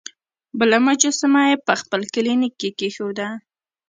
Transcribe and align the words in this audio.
بله 0.59 0.77
مجسمه 0.87 1.41
یې 1.49 1.55
په 1.65 1.73
خپل 1.81 2.01
کلینیک 2.13 2.53
کې 2.59 2.69
کیښوده. 2.79 3.27